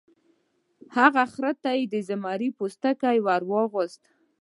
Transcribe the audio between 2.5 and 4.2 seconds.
پوستکی ور واغوسته.